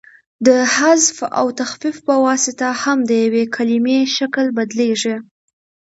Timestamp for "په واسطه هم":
2.07-2.97